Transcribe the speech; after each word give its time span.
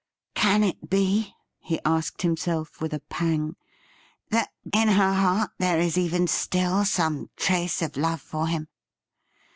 'Can 0.33 0.63
it 0.63 0.89
be,' 0.89 1.35
he 1.59 1.79
asked 1.85 2.23
himself 2.23 2.81
with 2.81 2.91
a 2.91 3.01
pang, 3.01 3.55
'that 4.31 4.49
in 4.73 4.87
her 4.87 5.13
heart 5.13 5.51
there 5.59 5.79
is 5.79 5.95
even 5.95 6.25
still 6.25 6.85
some 6.85 7.29
trace 7.35 7.83
of 7.83 7.95
love 7.95 8.19
for 8.19 8.47
him 8.47 8.67